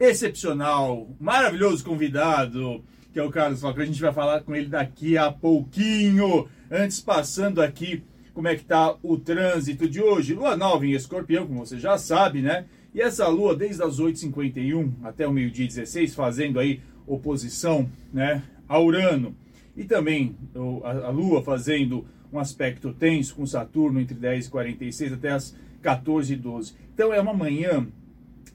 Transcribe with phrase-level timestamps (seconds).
[0.00, 2.82] excepcional, maravilhoso convidado,
[3.12, 3.82] que é o Carlos Falcão.
[3.82, 6.48] A gente vai falar com ele daqui a pouquinho.
[6.70, 10.34] Antes, passando aqui como é que tá o trânsito de hoje.
[10.34, 12.66] Lua nova em Escorpião, como você já sabe, né?
[12.94, 18.80] E essa lua, desde as 8h51 até o meio-dia 16, fazendo aí oposição né, a
[18.80, 19.34] Urano.
[19.78, 20.34] E também
[20.82, 26.32] a lua fazendo um aspecto tenso com Saturno entre 10 e 46 até as 14
[26.32, 26.74] e 12.
[26.92, 27.86] Então é uma manhã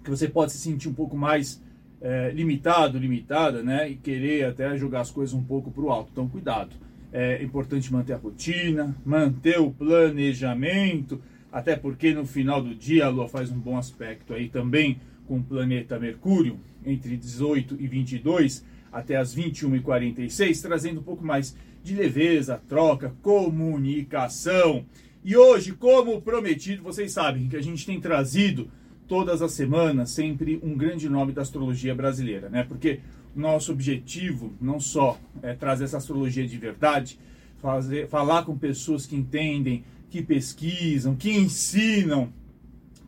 [0.04, 1.64] que você pode se sentir um pouco mais
[2.02, 3.90] é, limitado, limitada, né?
[3.90, 6.10] E querer até jogar as coisas um pouco para o alto.
[6.12, 6.76] Então cuidado.
[7.14, 13.10] É importante manter a rotina, manter o planejamento, até porque no final do dia a
[13.10, 18.73] Lua faz um bom aspecto aí também com o planeta Mercúrio, entre 18 e 22
[18.94, 24.86] até as 21 e 46, trazendo um pouco mais de leveza, troca, comunicação.
[25.26, 28.70] E hoje, como prometido, vocês sabem que a gente tem trazido
[29.08, 32.64] todas as semanas sempre um grande nome da astrologia brasileira, né?
[32.64, 33.00] Porque
[33.36, 37.20] nosso objetivo não só é trazer essa astrologia de verdade,
[37.62, 42.32] fazer, falar com pessoas que entendem, que pesquisam, que ensinam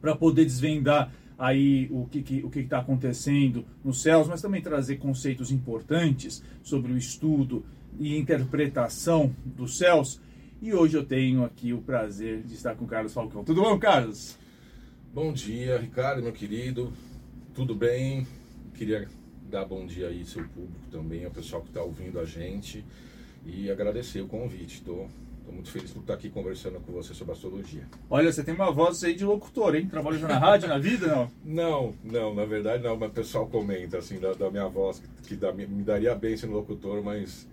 [0.01, 4.61] para poder desvendar aí o que que, o que está acontecendo nos céus, mas também
[4.61, 7.65] trazer conceitos importantes sobre o estudo
[7.99, 10.21] e interpretação dos céus.
[10.61, 13.43] E hoje eu tenho aqui o prazer de estar com o Carlos Falcão.
[13.43, 14.37] Tudo bom, Carlos?
[15.13, 16.91] Bom dia, Ricardo, meu querido.
[17.53, 18.25] Tudo bem?
[18.73, 19.07] Queria
[19.49, 22.83] dar bom dia aí ao seu público também, ao pessoal que está ouvindo a gente
[23.45, 24.75] e agradecer o convite.
[24.75, 25.09] Estou
[25.45, 27.83] Estou muito feliz por estar aqui conversando com você sobre astrologia.
[28.09, 29.87] Olha, você tem uma voz aí de locutor, hein?
[29.87, 31.31] Trabalha já na rádio, na vida, não?
[31.45, 35.35] Não, não, na verdade não, mas o pessoal comenta assim da, da minha voz, que,
[35.35, 37.47] dá, me daria bem sendo locutor, mas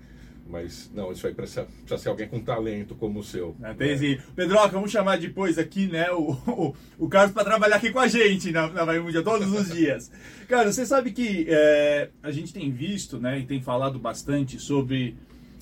[0.49, 3.55] mas não, isso aí precisa, precisa ser alguém com talento como o seu.
[3.63, 4.19] É, tem sim.
[4.35, 8.09] Pedroca, vamos chamar depois aqui, né, o, o, o Carlos para trabalhar aqui com a
[8.09, 10.11] gente na, na Vai Mundial todos os dias.
[10.49, 15.15] Cara, você sabe que é, a gente tem visto, né, e tem falado bastante sobre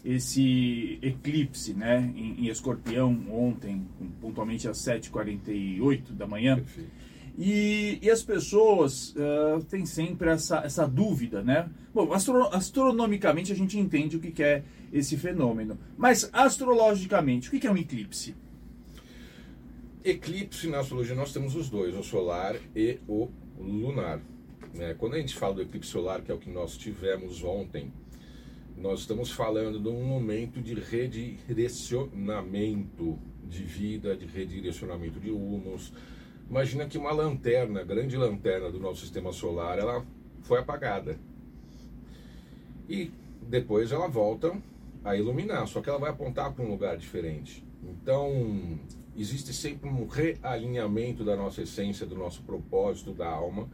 [0.05, 3.87] esse eclipse né, em, em Escorpião ontem,
[4.21, 6.57] pontualmente às 7h48 da manhã.
[6.57, 6.91] Perfeito.
[7.39, 11.71] E, e, as pessoas uh, têm sempre essa, essa dúvida, né?
[11.95, 14.63] Bom, astro, astronomicamente a gente entende o que, que é
[14.93, 18.35] esse fenômeno, mas astrologicamente, o que, que é um eclipse?
[20.05, 24.21] Eclipse na astrologia nós temos os dois, o solar e o lunar.
[24.75, 24.95] Né?
[24.99, 27.93] Quando a gente fala do eclipse solar, que é o que nós tivemos ontem,
[28.81, 35.93] nós estamos falando de um momento de redirecionamento de vida, de redirecionamento de humos.
[36.49, 40.03] Imagina que uma lanterna, grande lanterna do nosso sistema solar, ela
[40.43, 41.19] foi apagada.
[42.89, 43.11] E
[43.43, 44.57] depois ela volta
[45.05, 47.63] a iluminar, só que ela vai apontar para um lugar diferente.
[47.83, 48.79] Então,
[49.15, 53.69] existe sempre um realinhamento da nossa essência, do nosso propósito, da alma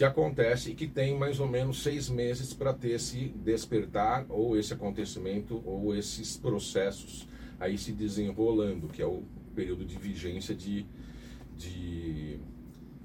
[0.00, 4.56] que acontece e que tem mais ou menos seis meses para ter esse despertar ou
[4.56, 7.28] esse acontecimento ou esses processos
[7.58, 9.22] aí se desenrolando, que é o
[9.54, 10.86] período de vigência de,
[11.54, 12.40] de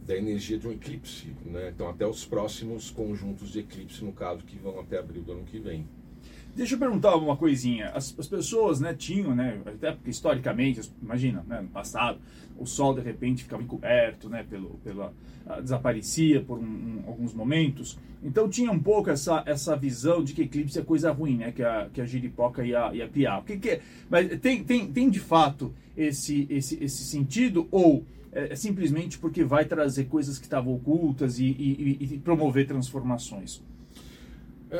[0.06, 1.70] da energia de um eclipse, né?
[1.76, 5.44] Então até os próximos conjuntos de eclipse, no caso, que vão até abril do ano
[5.44, 5.86] que vem.
[6.56, 7.90] Deixa eu perguntar uma coisinha.
[7.90, 12.18] As, as, pessoas, né, tinham, né, até porque historicamente, imagina, né, no passado,
[12.58, 15.12] o Sol de repente ficava encoberto, né, pelo, pela
[15.62, 18.00] desaparecia por um, um, alguns momentos.
[18.24, 21.62] Então tinha um pouco essa, essa visão de que eclipse é coisa ruim, né, que
[21.62, 23.42] a, que a giripoca ia, ia piar.
[23.42, 23.82] O que, que é?
[24.10, 29.44] Mas tem, tem, tem de fato esse, esse, esse sentido ou é, é simplesmente porque
[29.44, 33.62] vai trazer coisas que estavam ocultas e, e, e promover transformações?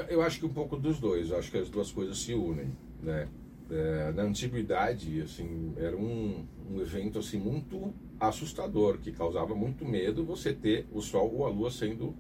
[0.10, 1.30] Eu acho que um pouco dos dois.
[1.30, 2.72] Eu acho que as duas coisas se unem,
[3.02, 3.28] né?
[3.70, 10.24] É, na antiguidade, assim, era um, um evento assim muito assustador que causava muito medo
[10.24, 12.16] você ter o Sol ou a Lua sendo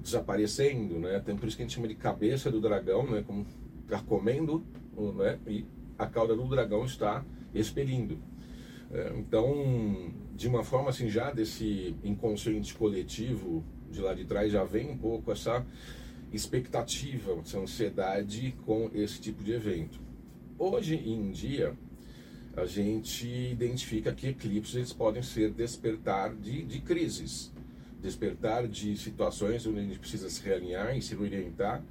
[0.00, 1.18] desaparecendo, né?
[1.20, 3.22] Tem por isso que a gente chama de cabeça do dragão, né?
[3.26, 3.44] Como
[3.84, 4.64] está comendo,
[5.16, 5.38] né?
[5.46, 5.64] E
[5.98, 7.24] a cauda do dragão está
[7.54, 8.18] expelindo.
[8.92, 14.64] É, então, de uma forma assim, já desse inconsciente coletivo de lá de trás já
[14.64, 15.64] vem um pouco essa
[16.32, 20.00] expectativa, essa ansiedade com esse tipo de evento.
[20.58, 21.74] Hoje em dia,
[22.56, 27.52] a gente identifica que eclipses podem ser despertar de, de crises,
[28.00, 31.82] despertar de situações onde a gente precisa se realinhar e se orientar,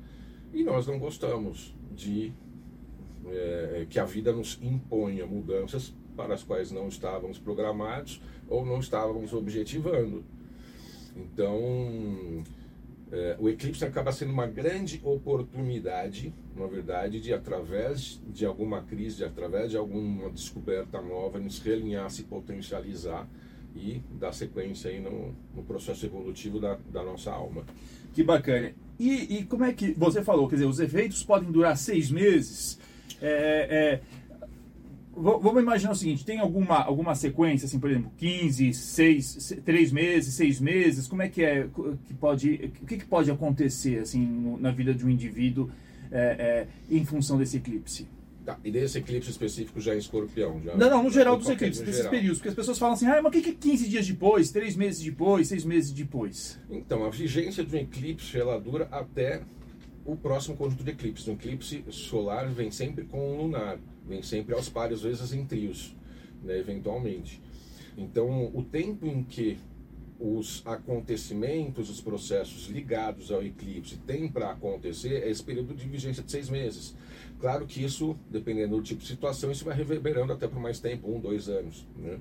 [0.53, 2.33] e nós não gostamos de
[3.27, 8.79] é, que a vida nos imponha mudanças para as quais não estávamos programados ou não
[8.79, 10.23] estávamos objetivando.
[11.15, 12.43] Então,
[13.11, 19.23] é, o eclipse acaba sendo uma grande oportunidade, na verdade, de através de alguma crise,
[19.23, 23.27] através de alguma descoberta nova, nos realinhar, se potencializar
[23.75, 27.63] e dar sequência aí no, no processo evolutivo da, da, nossa alma.
[28.13, 28.73] Que bacana.
[28.99, 30.47] E, e, como é que você falou?
[30.47, 32.79] Quer dizer, os efeitos podem durar seis meses.
[33.21, 34.01] É, é,
[35.21, 40.33] vamos imaginar o seguinte: tem alguma, alguma sequência, assim, por exemplo, 15, 6, 3 meses,
[40.35, 41.07] 6 meses?
[41.07, 41.67] Como é que é?
[42.05, 45.69] Que pode, o que, que pode acontecer assim, no, na vida de um indivíduo
[46.11, 48.07] é, é, em função desse eclipse?
[48.45, 50.61] Tá, e desse eclipse específico já em escorpião?
[50.63, 52.11] Já, não, não, no geral dos eclipses, desses geral.
[52.11, 52.37] períodos.
[52.37, 55.03] Porque as pessoas falam assim, ah, mas o que é 15 dias depois, 3 meses
[55.03, 56.59] depois, 6 meses depois?
[56.69, 59.41] Então, a vigência de um eclipse ela dura até
[60.05, 61.27] o próximo conjunto de eclipses.
[61.27, 63.77] Um eclipse solar vem sempre com um lunar
[64.09, 65.95] vem sempre aos pares, às vezes em trios,
[66.43, 67.39] né, eventualmente.
[67.95, 69.57] Então, o tempo em que
[70.19, 76.21] os acontecimentos, os processos ligados ao eclipse têm para acontecer é esse período de vigência
[76.21, 76.93] de seis meses.
[77.39, 81.09] Claro que isso, dependendo do tipo de situação, isso vai reverberando até por mais tempo,
[81.09, 81.87] um, dois anos.
[81.95, 82.19] Né?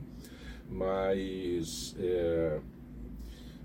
[0.70, 2.60] Mas é,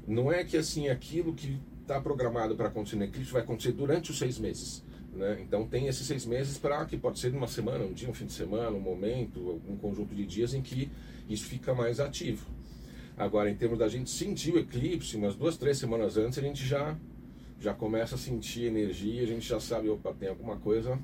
[0.07, 4.09] não é que assim aquilo que está programado para acontecer no eclipse vai acontecer durante
[4.09, 4.83] os seis meses.
[5.15, 5.39] Né?
[5.41, 8.25] Então tem esses seis meses para que pode ser uma semana, um dia, um fim
[8.25, 10.89] de semana, um momento, um conjunto de dias em que
[11.29, 12.47] isso fica mais ativo.
[13.15, 16.65] Agora, em termos da gente sentir o eclipse, umas duas, três semanas antes, a gente
[16.65, 16.97] já,
[17.59, 20.99] já começa a sentir energia, a gente já sabe, opa, tem alguma coisa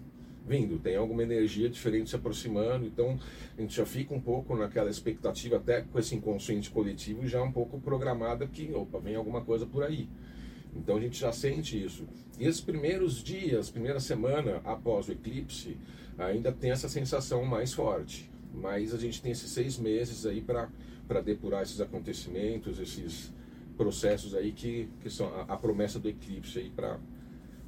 [0.47, 3.19] vindo, tem alguma energia diferente se aproximando, então
[3.55, 7.51] a gente já fica um pouco naquela expectativa, até com esse inconsciente coletivo, já um
[7.51, 10.09] pouco programada que, opa, vem alguma coisa por aí.
[10.75, 12.07] Então a gente já sente isso.
[12.39, 15.77] E esses primeiros dias, primeira semana após o eclipse,
[16.17, 18.29] ainda tem essa sensação mais forte.
[18.53, 23.33] Mas a gente tem esses seis meses aí para depurar esses acontecimentos, esses
[23.77, 26.99] processos aí que, que são a, a promessa do eclipse aí para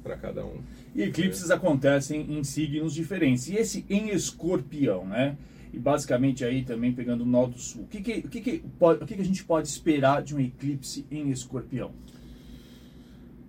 [0.02, 0.60] para cada um.
[0.94, 1.54] E eclipses é.
[1.54, 3.48] acontecem em signos diferentes.
[3.48, 5.36] E esse em escorpião, né?
[5.72, 7.84] E basicamente aí também pegando o nó do sul.
[7.84, 10.40] O que, que, o que, que, o que, que a gente pode esperar de um
[10.40, 11.92] eclipse em escorpião?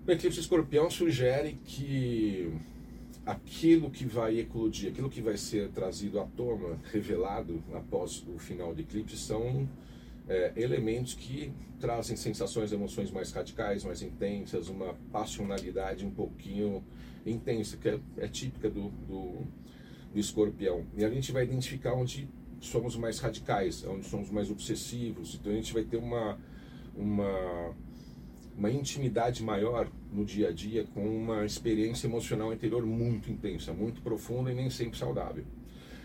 [0.06, 2.52] O eclipse escorpião sugere que
[3.26, 8.76] aquilo que vai eclodir, aquilo que vai ser trazido à tona, revelado após o final
[8.76, 9.66] do eclipse, são
[10.28, 16.84] é, elementos que trazem sensações, emoções mais radicais, mais intensas, uma passionalidade um pouquinho
[17.26, 19.48] intensa, que é, é típica do, do,
[20.12, 20.86] do escorpião.
[20.98, 22.28] E a gente vai identificar onde
[22.60, 26.38] somos mais radicais, onde somos mais obsessivos, então a gente vai ter uma.
[26.94, 27.74] uma
[28.58, 34.02] uma intimidade maior no dia a dia com uma experiência emocional interior muito intensa, muito
[34.02, 35.44] profunda e nem sempre saudável.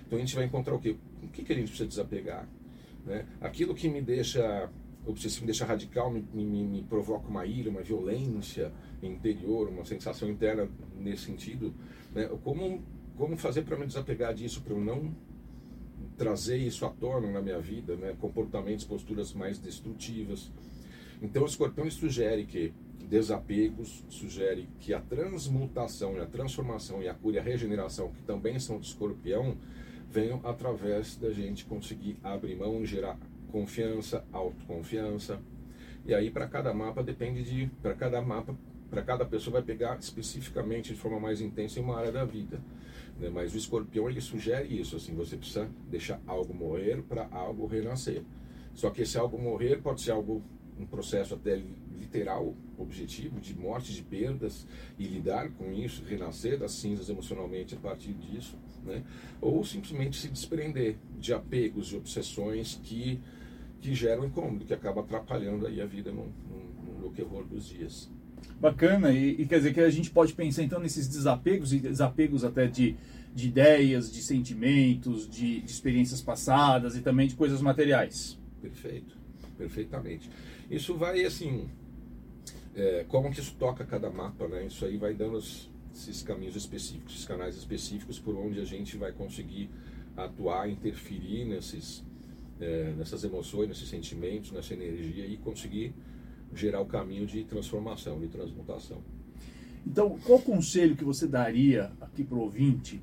[0.06, 0.96] Então a gente vai encontrar o quê?
[1.22, 2.48] O que, que a gente precisa desapegar?
[3.04, 3.26] Né?
[3.40, 4.70] Aquilo que me deixa
[5.06, 10.28] obsessivo, me deixa radical, me, me, me provoca uma ira, uma violência interior, uma sensação
[10.28, 10.68] interna
[10.98, 11.74] nesse sentido.
[12.14, 12.28] Né?
[12.42, 12.82] Como,
[13.16, 15.14] como fazer para me desapegar disso, para eu não
[16.16, 18.14] trazer isso à tona na minha vida, né?
[18.20, 20.50] comportamentos, posturas mais destrutivas.
[21.20, 22.72] Então, o escorpião sugere que
[23.08, 28.22] desapegos, sugere que a transmutação e a transformação e a cura e a regeneração, que
[28.22, 29.56] também são do escorpião,
[30.08, 33.18] venham através da gente conseguir abrir mão e gerar
[33.50, 35.40] confiança, autoconfiança.
[36.06, 37.66] E aí, para cada mapa, depende de.
[37.82, 38.56] Para cada mapa,
[38.88, 42.60] para cada pessoa, vai pegar especificamente de forma mais intensa em uma área da vida.
[43.18, 43.28] Né?
[43.28, 48.22] Mas o escorpião ele sugere isso: assim, você precisa deixar algo morrer para algo renascer.
[48.74, 50.42] Só que esse algo morrer pode ser algo
[50.78, 51.60] um processo até
[51.98, 54.66] literal, objetivo, de morte, de perdas,
[54.98, 59.02] e lidar com isso, renascer das cinzas emocionalmente a partir disso, né?
[59.40, 63.20] ou simplesmente se desprender de apegos, de obsessões que,
[63.80, 68.10] que geram incômodo, que acaba atrapalhando aí a vida no, no, no dos dias.
[68.60, 72.44] Bacana, e, e, quer dizer que a gente pode pensar então nesses desapegos e desapegos
[72.44, 72.96] até de,
[73.34, 78.38] de ideias, de sentimentos, de, de experiências passadas e também de coisas materiais.
[78.60, 79.17] Perfeito,
[79.58, 80.30] perfeitamente.
[80.70, 81.68] Isso vai assim.
[82.74, 84.64] é, como que isso toca cada mapa, né?
[84.64, 88.96] Isso aí vai dando os, esses caminhos específicos, esses canais específicos por onde a gente
[88.96, 89.68] vai conseguir
[90.16, 92.04] atuar, interferir nesses,
[92.60, 95.92] é, nessas emoções, nesses sentimentos, nessa energia e conseguir
[96.54, 99.02] gerar o caminho de transformação, de transmutação.
[99.86, 103.00] Então, qual conselho que você daria aqui para o ouvinte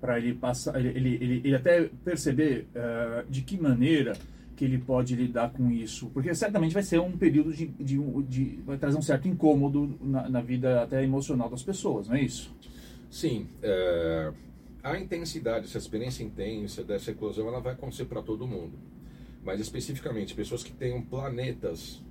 [0.00, 4.16] para ele passar, ele, ele, ele, até perceber uh, de que maneira
[4.58, 6.10] que ele pode lidar com isso?
[6.10, 10.28] Porque certamente vai ser um período de, de, de vai trazer um certo incômodo na,
[10.28, 12.52] na, vida até emocional das pessoas, não é isso?
[13.08, 14.32] Sim, é,
[14.82, 18.72] a intensidade, essa experiência intensa dessa eclosão, ela vai acontecer para todo mundo.
[19.44, 22.02] Mas especificamente pessoas que tenham planetas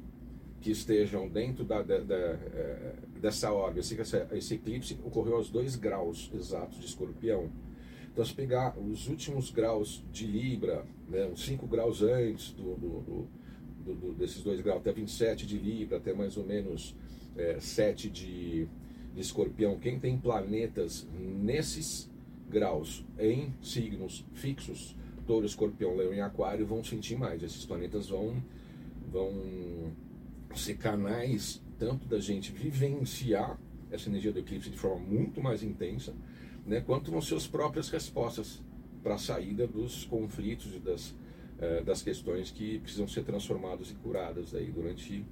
[0.61, 3.81] que estejam dentro da, da, da, é, dessa órbita.
[3.81, 7.49] Esse, esse eclipse ocorreu aos 2 graus exatos de escorpião.
[8.17, 13.27] Então, se pegar os últimos graus de Libra, né, uns 5 graus antes do, do,
[13.85, 16.95] do, do, desses 2 graus, até 27 de Libra, até mais ou menos
[17.35, 18.67] é, 7 de,
[19.13, 22.09] de Escorpião, quem tem planetas nesses
[22.49, 24.95] graus em signos fixos,
[25.27, 27.43] Touro, Escorpião, Leão e Aquário, vão sentir mais.
[27.43, 28.41] Esses planetas vão,
[29.11, 29.31] vão
[30.55, 33.59] ser canais tanto da gente vivenciar
[33.91, 36.13] essa energia do eclipse de forma muito mais intensa,
[36.65, 38.61] né, quanto vão ser as próprias respostas
[39.01, 41.15] para a saída dos conflitos e das,
[41.59, 45.25] eh, das questões que precisam ser transformadas e curadas aí durante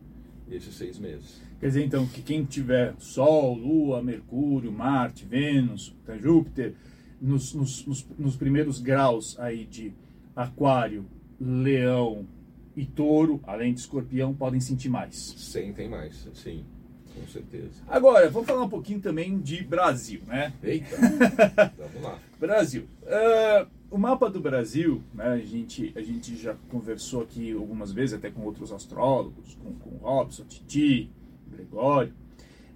[0.50, 1.42] esses seis meses.
[1.60, 6.74] Quer dizer, então, que quem tiver Sol, Lua, Mercúrio, Marte, Vênus, Júpiter,
[7.20, 9.94] nos, nos, nos, nos primeiros graus aí de
[10.36, 11.06] Aquário,
[11.40, 12.28] Leão
[12.76, 15.16] e Touro, além de Escorpião, podem sentir mais.
[15.16, 16.66] Sentem mais, sim.
[17.16, 17.82] Com certeza.
[17.88, 20.54] Agora, vamos falar um pouquinho também de Brasil, né?
[20.62, 20.96] Eita,
[21.78, 22.20] vamos lá.
[22.40, 22.86] Brasil.
[23.04, 28.16] Uh, o mapa do Brasil, né, a, gente, a gente já conversou aqui algumas vezes,
[28.16, 31.10] até com outros astrólogos, com, com Robson, Titi,
[31.50, 32.14] Gregório.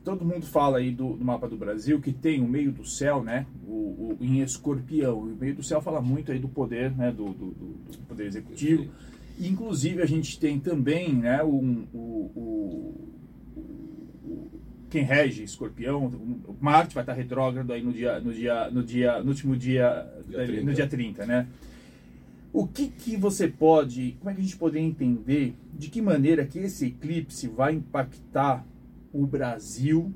[0.04, 3.22] Todo mundo fala aí do, do, mapa do Brasil que tem o meio do céu,
[3.22, 5.20] né, o, o, em escorpião.
[5.20, 8.90] O meio do céu fala muito aí do poder, né, do, do, do poder executivo.
[9.38, 13.10] Inclusive, a gente tem também né, um, o,
[14.90, 16.12] quem rege Escorpião,
[16.60, 20.64] Marte vai estar retrógrado aí no dia, no dia, no dia, no último dia, dia
[20.64, 21.48] no dia 30, né?
[22.52, 26.46] O que que você pode, como é que a gente poderia entender de que maneira
[26.46, 28.66] que esse eclipse vai impactar
[29.14, 30.12] o Brasil,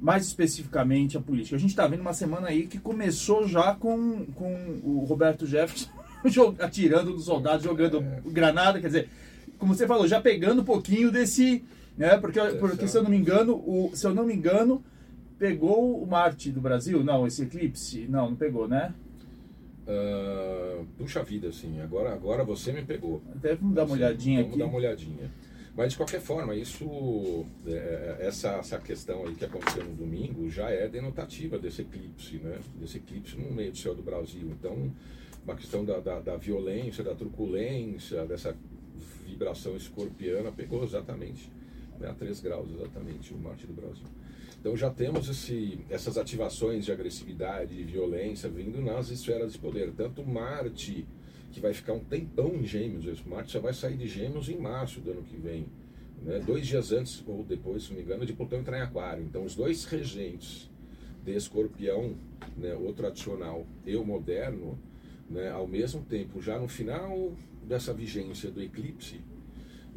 [0.00, 1.54] mais especificamente a política?
[1.54, 5.88] A gente está vendo uma semana aí que começou já com, com o Roberto Jefferson
[6.58, 8.20] atirando dos soldados, jogando é.
[8.26, 9.08] granada, quer dizer,
[9.56, 11.62] como você falou, já pegando um pouquinho desse
[11.96, 12.16] né?
[12.18, 14.82] Porque, porque se eu não me engano, o, se eu não me engano,
[15.38, 17.02] pegou o Marte do Brasil?
[17.02, 18.06] Não, esse eclipse?
[18.08, 18.94] Não, não pegou, né?
[19.86, 23.22] Uh, puxa vida, assim, agora, agora você me pegou.
[23.34, 24.58] Até vamos dar uma assim, olhadinha vamos aqui.
[24.58, 25.30] Vamos dar uma olhadinha.
[25.76, 30.48] Mas de qualquer forma, isso, é, é, essa, essa questão aí que aconteceu no domingo
[30.50, 32.58] já é denotativa desse eclipse, né?
[32.78, 34.48] Desse eclipse no meio do céu do Brasil.
[34.58, 34.92] Então,
[35.44, 38.54] uma questão da, da, da violência, da truculência, dessa
[39.26, 41.50] vibração escorpiana pegou exatamente
[42.00, 44.06] né, a 3 graus exatamente, o Marte do Brasil.
[44.58, 49.92] Então já temos esse, essas ativações de agressividade e violência vindo nas esferas de poder.
[49.92, 51.06] Tanto Marte,
[51.52, 55.00] que vai ficar um tempão em Gêmeos, Marte só vai sair de Gêmeos em março
[55.00, 55.66] do ano que vem.
[56.22, 56.40] Né?
[56.40, 59.24] Dois dias antes, ou depois, se não me engano, de Plutão entrar em Aquário.
[59.24, 60.70] Então os dois regentes
[61.24, 62.14] de Escorpião,
[62.56, 64.78] né, o tradicional e o moderno,
[65.28, 67.32] né, ao mesmo tempo, já no final
[67.66, 69.20] dessa vigência do eclipse,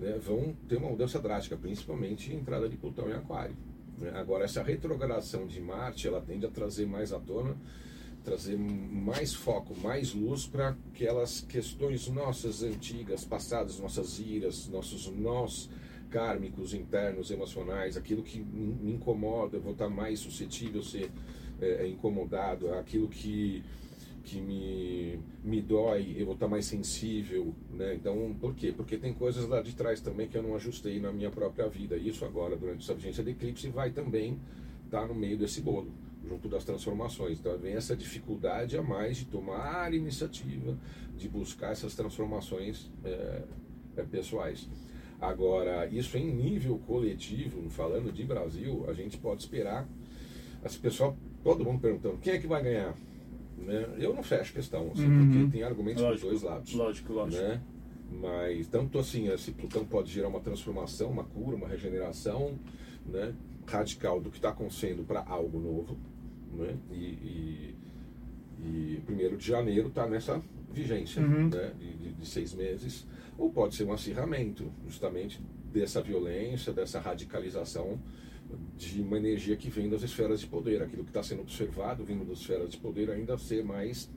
[0.03, 3.55] né, vão ter uma mudança drástica, principalmente a entrada de Plutão em Aquário.
[3.97, 4.11] Né?
[4.15, 7.55] Agora, essa retrogradação de Marte, ela tende a trazer mais à tona,
[8.21, 15.69] trazer mais foco, mais luz para aquelas questões nossas antigas, passadas, nossas iras, nossos nós
[16.09, 21.09] kármicos internos, emocionais, aquilo que me incomoda, eu vou estar mais suscetível a ser
[21.61, 23.63] é, incomodado, aquilo que
[24.23, 27.93] que me, me dói, eu vou estar mais sensível, né?
[27.95, 28.71] Então, por quê?
[28.75, 31.97] Porque tem coisas lá de trás também que eu não ajustei na minha própria vida.
[31.97, 34.39] Isso agora, durante essa vigência de eclipse, vai também
[34.85, 35.91] estar no meio desse bolo,
[36.25, 37.37] junto das transformações.
[37.39, 40.77] Então, vem essa dificuldade a mais de tomar iniciativa,
[41.17, 43.41] de buscar essas transformações é,
[43.97, 44.69] é, pessoais.
[45.19, 49.87] Agora, isso em nível coletivo, falando de Brasil, a gente pode esperar.
[50.63, 52.95] Esse pessoal, todo mundo perguntando, quem é que vai ganhar?
[53.57, 53.87] Né?
[53.97, 55.31] Eu não fecho questão, assim, uhum.
[55.31, 56.73] porque tem argumentos lógico, dos dois lados.
[56.73, 57.41] Lógico, lógico.
[57.41, 57.61] Né?
[58.11, 62.57] Mas tanto assim, esse Plutão pode gerar uma transformação, uma cura, uma regeneração
[63.05, 63.33] né?
[63.65, 65.97] radical do que está acontecendo para algo novo.
[66.53, 66.75] Né?
[66.91, 67.75] E, e,
[68.59, 70.41] e primeiro de janeiro está nessa
[70.71, 71.49] vigência uhum.
[71.49, 71.73] né?
[71.79, 73.07] de, de, de, seis meses.
[73.37, 75.41] Ou pode ser um acirramento, justamente
[75.71, 77.99] dessa violência, dessa radicalização
[78.77, 82.25] de uma energia que vem das esferas de poder, aquilo que está sendo observado vindo
[82.25, 84.09] das esferas de poder ainda ser mais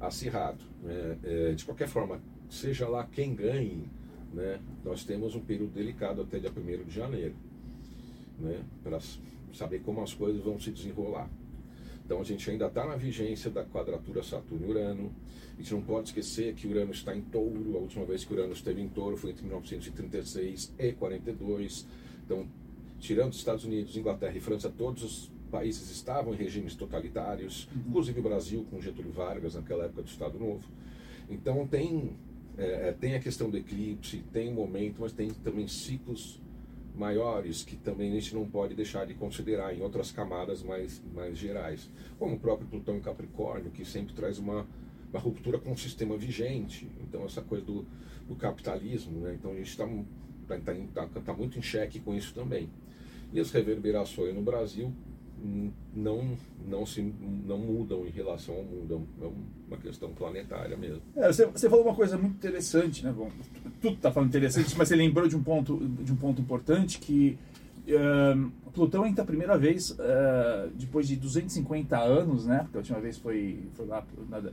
[0.00, 0.62] acirrado.
[0.82, 1.18] Né?
[1.22, 3.88] É, de qualquer forma, seja lá quem ganhe,
[4.32, 7.34] né, nós temos um período delicado até dia 1 de janeiro,
[8.38, 8.98] né, para
[9.52, 11.30] saber como as coisas vão se desenrolar.
[12.04, 15.12] Então a gente ainda está na vigência da quadratura Saturno e Urano.
[15.54, 17.76] A gente não pode esquecer que Urano está em touro.
[17.76, 21.86] A última vez que Urano esteve em touro foi entre 1936 e 42.
[22.26, 22.46] Então,
[23.04, 27.82] tirando os Estados Unidos, Inglaterra e França, todos os países estavam em regimes totalitários, uhum.
[27.88, 30.64] inclusive o Brasil com Getúlio Vargas naquela época do Estado Novo.
[31.28, 32.16] Então tem
[32.56, 36.40] é, é tem a questão do eclipse, tem um momento, mas tem também ciclos
[36.94, 41.36] maiores que também a gente não pode deixar de considerar em outras camadas mais, mais
[41.36, 44.66] gerais, como o próprio Plutão em Capricórnio, que sempre traz uma,
[45.10, 46.88] uma ruptura com o sistema vigente.
[47.02, 47.84] Então, essa coisa do,
[48.26, 49.36] do capitalismo, né?
[49.38, 49.86] então a gente está
[50.46, 50.58] tá,
[50.94, 52.70] tá, tá, tá muito em xeque com isso também.
[53.34, 54.90] E as reverberações no Brasil
[55.94, 57.02] não não se
[57.46, 59.26] não mudam em relação ao mundo é
[59.68, 61.02] uma questão planetária mesmo.
[61.14, 63.12] É, você, você falou uma coisa muito interessante né?
[63.12, 63.30] Bom
[63.82, 67.38] tudo está falando interessante mas você lembrou de um ponto de um ponto importante que
[67.88, 72.58] uh, Plutão entra a primeira vez uh, depois de 250 anos, né?
[72.64, 74.04] Porque a última vez foi, foi lá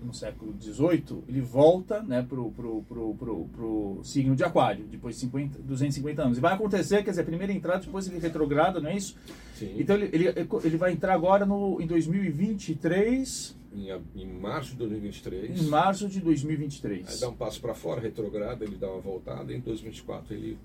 [0.03, 1.23] no século XVIII.
[1.27, 6.21] Ele volta, né, pro, pro, pro, pro, pro signo de Aquário depois de 50, 250
[6.21, 6.38] anos.
[6.38, 9.17] E vai acontecer, quer dizer, a primeira entrada depois ele retrograda, não é isso?
[9.55, 9.73] Sim.
[9.75, 13.57] Então ele, ele, ele vai entrar agora no em 2023.
[13.73, 15.61] Em, em março de 2023.
[15.61, 17.07] Em março de 2023.
[17.09, 19.51] Aí dá um passo para fora, retrograda, ele dá uma voltada.
[19.51, 20.59] E em 2024 ele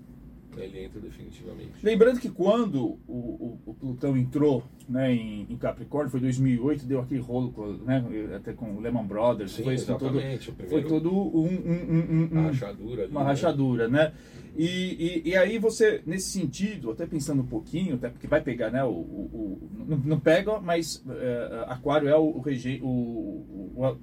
[0.63, 1.71] ele entra definitivamente.
[1.83, 6.99] Lembrando que quando o, o, o Plutão entrou né, em, em, Capricórnio, foi 2008, deu
[6.99, 7.53] aquele rolo
[7.85, 8.03] né,
[8.35, 9.51] até com o Lehman Brothers.
[9.51, 10.51] Sim, foi, exatamente.
[10.51, 13.03] Todo, foi todo um, um, um, uma rachadura.
[13.03, 13.25] Ali, uma né?
[13.27, 14.13] rachadura, né?
[14.55, 18.71] E, e, e, aí você, nesse sentido, até pensando um pouquinho, até porque vai pegar,
[18.71, 18.83] né?
[18.83, 22.41] O, o, o não, não, pega, mas é, Aquário é o, o,
[22.81, 23.37] o
[23.77, 23.97] o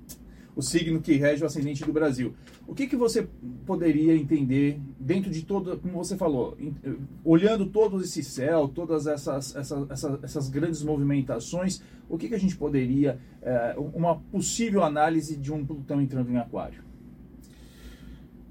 [0.63, 2.35] signo que rege o ascendente do Brasil.
[2.67, 3.27] O que, que você
[3.67, 6.57] poderia entender dentro de todo, como você falou,
[7.25, 12.39] olhando todo esse céu, todas essas, essas, essas, essas grandes movimentações, o que, que a
[12.39, 16.85] gente poderia, é, uma possível análise de um Plutão entrando em Aquário?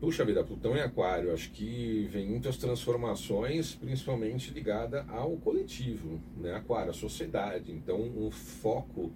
[0.03, 6.53] Puxa vida, Plutão em Aquário, acho que vem muitas transformações, principalmente ligada ao coletivo, né?
[6.53, 7.71] Aquário, a sociedade.
[7.71, 9.09] Então, um foco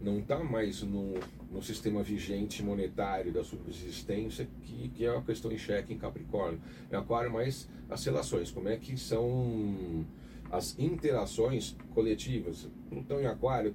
[0.00, 1.14] não está mais no,
[1.52, 6.60] no sistema vigente monetário da subsistência, que, que é uma questão em xeque em Capricórnio.
[6.90, 10.04] Em Aquário, mais as relações, como é que são
[10.50, 12.68] as interações coletivas.
[12.88, 13.74] Plutão em Aquário,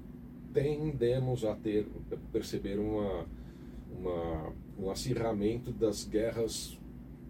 [0.54, 1.88] tendemos a ter,
[2.32, 3.26] perceber uma,
[3.92, 6.80] uma, um acirramento das guerras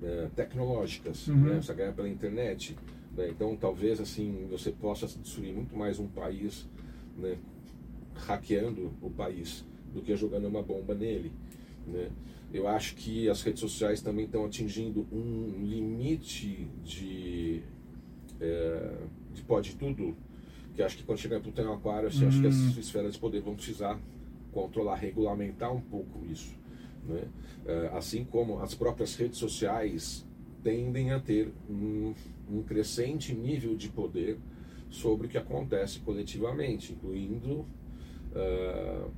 [0.02, 1.36] é, tecnológicas, uhum.
[1.36, 1.58] né?
[1.58, 2.78] essa guerra pela internet.
[3.16, 3.30] Né?
[3.30, 6.68] Então, talvez assim você possa destruir muito mais um país
[7.18, 7.38] né?
[8.16, 9.66] hackeando o país
[9.98, 11.32] do que jogando uma bomba nele.
[11.86, 12.10] Né?
[12.54, 17.62] Eu acho que as redes sociais também estão atingindo um limite de,
[18.40, 18.94] é,
[19.34, 20.16] de pode tudo,
[20.76, 22.28] que acho que quando chegar para o aquário, assim, hum.
[22.30, 22.80] acho que as hum.
[22.80, 24.00] esferas de poder vão precisar
[24.52, 26.56] controlar, regulamentar um pouco isso.
[27.06, 27.24] Né?
[27.66, 30.26] É, assim como as próprias redes sociais
[30.64, 32.14] tendem a ter um,
[32.50, 34.38] um crescente nível de poder
[34.90, 37.66] sobre o que acontece coletivamente, incluindo
[38.32, 39.12] uh,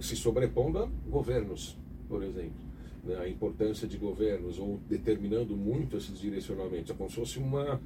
[0.00, 1.76] se sobrepondo a governos,
[2.08, 2.60] por exemplo.
[3.04, 3.16] Né?
[3.16, 6.90] A importância de governos, ou determinando muito esses direcionamentos.
[6.90, 7.80] É como se fosse uma,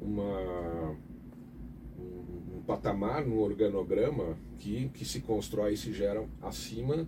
[0.00, 0.96] uma,
[1.98, 7.06] um, um patamar no organograma que, que se constrói e se gera acima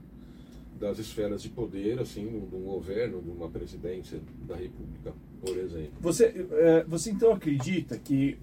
[0.78, 5.92] das esferas de poder, assim, de um governo, de uma presidência da República, por exemplo.
[6.00, 8.38] Você, é, você então acredita que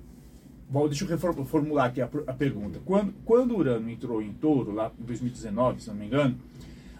[0.67, 2.80] Bom, deixa eu reformular aqui a, a pergunta.
[2.84, 6.38] Quando, quando Urano entrou em touro, lá em 2019, se não me engano,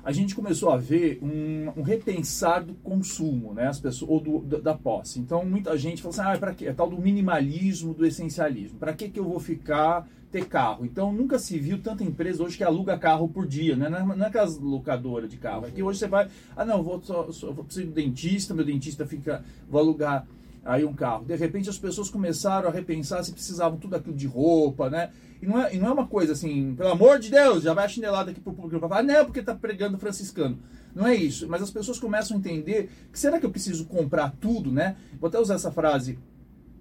[0.06, 3.67] a gente começou a ver um, um repensar do consumo, né?
[3.67, 5.19] As pessoas, ou do, da, posse.
[5.19, 6.67] Então, muita gente fala assim, ah, para quê?
[6.67, 8.78] É tal do minimalismo, do essencialismo.
[8.78, 10.86] Para que, que eu vou ficar, ter carro?
[10.86, 13.89] Então, nunca se viu tanta empresa hoje que aluga carro por dia, né?
[13.89, 15.65] Não é, é aquelas locadoras de carro.
[15.65, 19.08] Aqui hoje você vai, ah, não, vou, só, só, vou precisar do dentista, meu dentista
[19.08, 20.28] fica, vou alugar
[20.65, 21.23] aí um carro.
[21.23, 25.12] De repente as pessoas começaram a repensar se precisavam tudo aquilo de roupa, né?
[25.41, 27.86] E não é, e não é uma coisa assim, pelo amor de Deus, já vai
[27.86, 30.58] a chinelada aqui pro público para falar, não, porque tá pregando franciscano.
[30.95, 34.34] Não é isso, mas as pessoas começam a entender que será que eu preciso comprar
[34.41, 34.95] tudo, né?
[35.19, 36.17] Vou até usar essa frase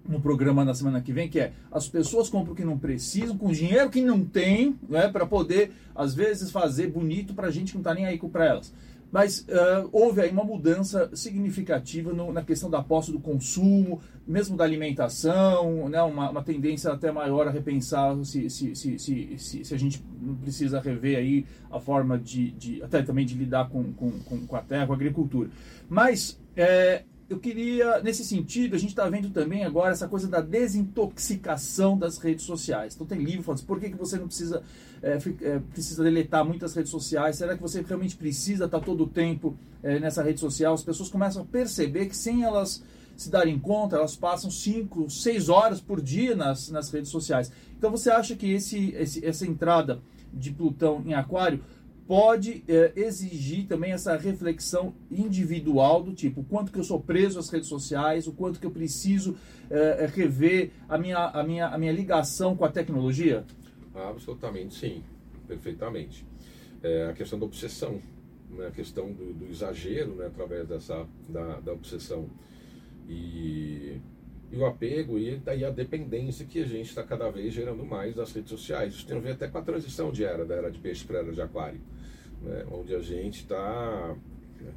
[0.07, 3.37] no programa na semana que vem, que é as pessoas compram o que não precisam,
[3.37, 7.77] com dinheiro que não tem, né, para poder, às vezes, fazer bonito para gente que
[7.77, 8.73] não tá nem aí com para elas.
[9.15, 14.57] Mas uh, houve aí uma mudança significativa no, na questão da posse do consumo, mesmo
[14.57, 19.63] da alimentação, né, uma, uma tendência até maior a repensar se, se, se, se, se,
[19.63, 20.03] se a gente
[20.41, 24.11] precisa rever aí a forma de, de até também de lidar com, com,
[24.45, 25.49] com a terra, com a agricultura.
[25.87, 30.41] Mas é, eu queria, nesse sentido, a gente está vendo também agora essa coisa da
[30.41, 32.93] desintoxicação das redes sociais.
[32.93, 34.61] Então tem livro falando assim, por que, que você não precisa,
[35.01, 35.17] é,
[35.71, 37.37] precisa deletar muitas redes sociais?
[37.37, 40.75] Será que você realmente precisa estar tá todo o tempo é, nessa rede social?
[40.75, 42.83] As pessoas começam a perceber que sem elas
[43.17, 47.51] se darem conta, elas passam 5, 6 horas por dia nas, nas redes sociais.
[47.75, 49.99] Então você acha que esse, esse essa entrada
[50.31, 51.63] de Plutão em Aquário
[52.07, 57.39] pode é, exigir também essa reflexão individual do tipo, o quanto que eu sou preso
[57.39, 59.35] às redes sociais, o quanto que eu preciso
[59.69, 63.43] é, rever a minha, a, minha, a minha ligação com a tecnologia?
[63.93, 65.03] Absolutamente, sim,
[65.47, 66.25] perfeitamente.
[66.83, 67.99] É a questão da obsessão,
[68.51, 68.67] né?
[68.67, 70.27] a questão do, do exagero né?
[70.27, 72.29] através dessa, da, da obsessão.
[73.07, 73.99] E
[74.51, 78.15] e o apego e daí a dependência que a gente está cada vez gerando mais
[78.15, 78.93] das redes sociais.
[78.93, 81.19] Isso tem a ver até com a transição de era, da era de peixe para
[81.19, 81.79] a era de aquário,
[82.45, 82.65] né?
[82.71, 84.15] onde a gente está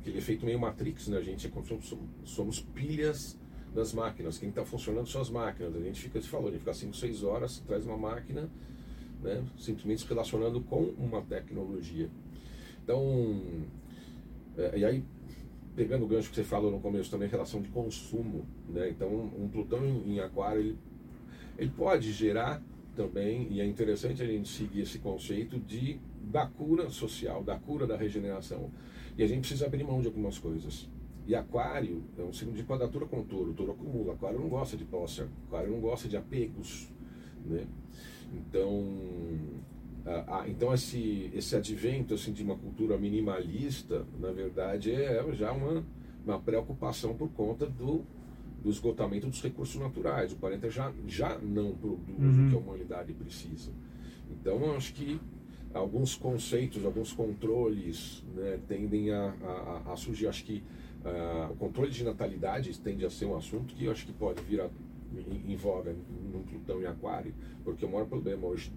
[0.01, 1.19] aquele efeito meio Matrix, né?
[1.19, 3.39] A gente é como somos, somos pilhas
[3.75, 5.77] das máquinas, quem está funcionando são as máquinas.
[5.77, 8.51] A gente fica, se falou, a gente fica 5, 6 horas, traz uma máquina,
[9.23, 9.45] né?
[9.59, 12.11] simplesmente se relacionando com uma tecnologia.
[12.83, 13.43] Então,
[14.57, 15.05] é, e aí
[15.79, 18.91] pegando o gancho que você falou no começo também, relação de consumo, né?
[18.91, 20.79] Então, um Plutão em, Aquário, ele,
[21.57, 22.61] ele pode gerar
[22.99, 27.87] também, e é interessante a gente seguir esse conceito de da cura social, da cura
[27.87, 28.71] da regeneração.
[29.17, 30.89] E a gente precisa abrir mão de algumas coisas.
[31.27, 33.55] E Aquário é um signo de quadratura com touro.
[33.55, 34.15] Touro acumula.
[34.15, 35.23] Aquário não gosta de posse.
[35.47, 36.89] Aquário não gosta de apegos.
[37.47, 37.67] Né?
[38.35, 38.85] Então,
[40.05, 45.85] ah, então esse, esse advento assim, de uma cultura minimalista, na verdade, é já uma,
[46.27, 48.05] uma preocupação por conta do,
[48.63, 50.33] do esgotamento dos recursos naturais.
[50.33, 52.47] O planeta já, já não produz uhum.
[52.47, 53.71] o que a humanidade precisa.
[54.31, 55.21] Então, acho que
[55.73, 60.27] alguns conceitos, alguns controles né, tendem a, a, a, surgir.
[60.27, 60.63] Acho que
[61.05, 64.43] uh, o controle de natalidade tende a ser um assunto que eu acho que pode
[64.43, 64.69] vir a,
[65.15, 65.95] em, em voga
[66.33, 68.73] num Plutão em Aquário, porque o maior problema hoje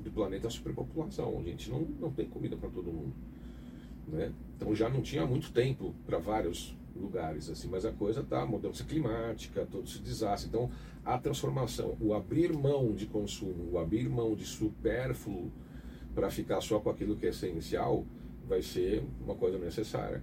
[0.00, 1.38] do planeta é a superpopulação.
[1.38, 3.12] A gente não, não tem comida para todo mundo.
[4.06, 4.32] Né?
[4.56, 8.84] Então já não tinha muito tempo para vários lugares, assim, mas a coisa tá mudança
[8.84, 10.48] climática, todo esse desastre.
[10.48, 10.70] Então
[11.04, 15.50] a transformação, o abrir mão de consumo, o abrir mão de supérfluo
[16.14, 18.04] para ficar só com aquilo que é essencial,
[18.46, 20.22] vai ser uma coisa necessária.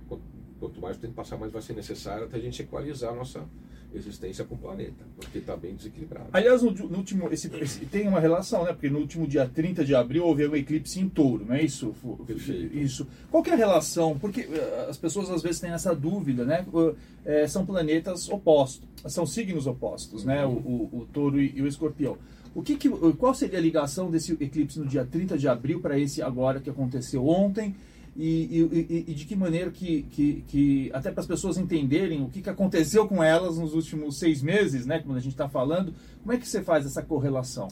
[0.60, 3.48] Quanto mais tempo passar, mais vai ser necessário até a gente equalizar a nossa
[3.94, 6.28] existência com o planeta, porque está bem desequilibrado.
[6.34, 8.74] Aliás, no, no último, esse, esse, tem uma relação, né?
[8.74, 11.94] Porque no último dia 30 de abril houve um eclipse em touro, não é isso?
[12.26, 12.78] Perfeito.
[12.78, 13.08] Isso.
[13.32, 14.18] Qual que é a relação?
[14.20, 16.66] Porque uh, as pessoas às vezes têm essa dúvida, né?
[17.24, 20.28] É, são planetas opostos, são signos opostos, uhum.
[20.28, 20.46] né?
[20.46, 22.18] O, o, o, touro e, e o escorpião.
[22.54, 26.00] O que, que qual seria a ligação desse eclipse no dia 30 de abril para
[26.00, 27.76] esse agora que aconteceu ontem?
[28.16, 32.30] E, e, e, de que maneira que, que, que até para as pessoas entenderem o
[32.30, 35.94] que, que aconteceu com elas nos últimos seis meses, né, quando a gente está falando,
[36.22, 37.68] como é que você faz essa correlação?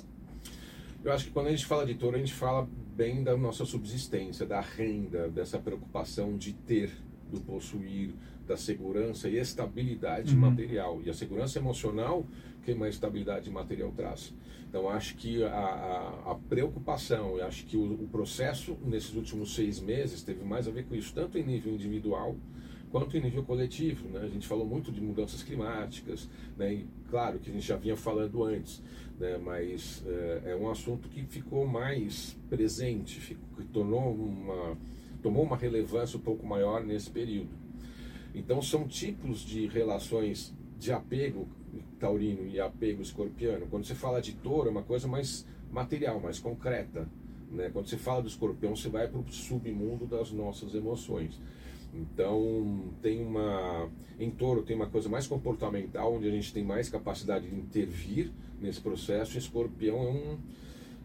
[1.04, 3.66] Eu acho que quando a gente fala de touro, a gente fala bem da nossa
[3.66, 6.92] subsistência, da renda, dessa preocupação de ter,
[7.34, 8.12] do possuir,
[8.48, 10.42] da segurança e estabilidade uhum.
[10.42, 11.02] material.
[11.04, 12.26] E a segurança emocional
[12.64, 14.34] que uma estabilidade material traz.
[14.70, 19.54] Então, acho que a, a, a preocupação, eu acho que o, o, processo nesses últimos
[19.54, 22.36] seis meses teve mais a ver com isso, tanto em nível individual
[22.92, 24.08] quanto em nível coletivo.
[24.10, 24.22] Né?
[24.24, 26.74] A gente falou muito de mudanças climáticas, né?
[26.74, 28.82] e claro que a gente já vinha falando antes,
[29.20, 29.38] né?
[29.38, 34.78] mas é, é um assunto que ficou mais presente, ficou, que tornou uma,
[35.24, 37.50] tomou uma relevância um pouco maior nesse período.
[38.36, 41.48] Então, são tipos de relações de apego
[42.00, 43.66] taurino e apego escorpiano.
[43.68, 47.08] Quando você fala de touro, é uma coisa mais material, mais concreta.
[47.50, 47.70] Né?
[47.72, 51.40] Quando você fala do escorpião, você vai para o submundo das nossas emoções.
[51.94, 53.90] Então, tem uma.
[54.20, 58.32] Em touro, tem uma coisa mais comportamental, onde a gente tem mais capacidade de intervir
[58.60, 59.38] nesse processo.
[59.38, 60.38] Escorpião é um,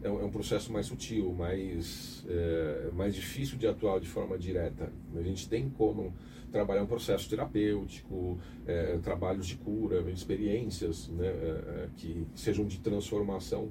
[0.03, 4.39] é um, é um processo mais sutil, mais, é, mais difícil de atuar de forma
[4.39, 4.93] direta.
[5.17, 6.13] A gente tem como
[6.51, 12.79] trabalhar um processo terapêutico, é, trabalhos de cura, experiências né, é, é, que sejam de
[12.79, 13.71] transformação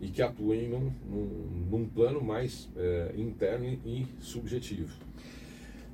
[0.00, 5.03] e que atuem num, num, num plano mais é, interno e subjetivo.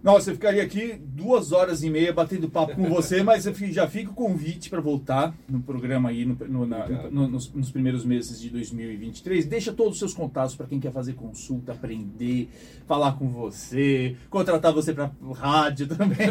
[0.03, 4.13] Nossa, eu ficaria aqui duas horas e meia batendo papo com você, mas já fico
[4.13, 8.41] o convite para voltar no programa aí no, no, na, no, nos, nos, primeiros meses
[8.41, 9.45] de 2023.
[9.45, 12.49] Deixa todos os seus contatos para quem quer fazer consulta, aprender,
[12.87, 16.29] falar com você, contratar você para rádio também.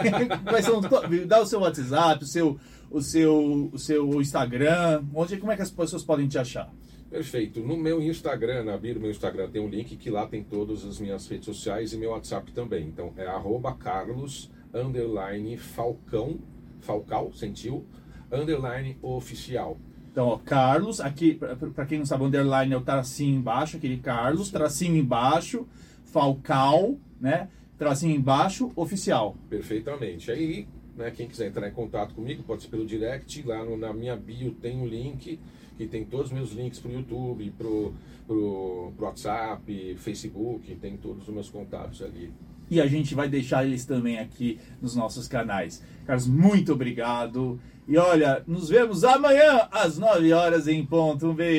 [1.28, 5.62] dá o seu WhatsApp, o seu, o seu, o seu Instagram, onde, como é que
[5.62, 6.72] as pessoas podem te achar?
[7.10, 7.62] Perfeito.
[7.62, 10.86] No meu Instagram, na bio do meu Instagram, tem um link que lá tem todas
[10.86, 12.88] as minhas redes sociais e meu WhatsApp também.
[12.88, 16.40] Então é arroba carlos, underline, falcão,
[16.82, 17.86] falcal, sentiu,
[18.32, 19.78] underline oficial.
[20.12, 21.40] Então, ó, Carlos, aqui,
[21.74, 25.68] para quem não sabe, underline é o tracinho embaixo, aquele Carlos, tracinho embaixo,
[26.04, 27.48] Falcal, né?
[27.78, 29.38] Tracinho embaixo, oficial.
[29.50, 30.32] Perfeitamente.
[30.32, 30.68] Aí,
[30.98, 34.16] né, quem quiser entrar em contato comigo, pode ser pelo direct, lá no, na minha
[34.16, 35.40] bio tem o um link
[35.80, 41.26] que tem todos os meus links para o YouTube, para o WhatsApp, Facebook, tem todos
[41.26, 42.34] os meus contatos ali.
[42.70, 45.82] E a gente vai deixar eles também aqui nos nossos canais.
[46.06, 47.58] Carlos, muito obrigado.
[47.88, 51.30] E olha, nos vemos amanhã às 9 horas em ponto.
[51.30, 51.58] Um beijo.